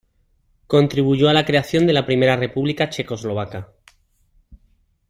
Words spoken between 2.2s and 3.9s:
República Checoslovaca.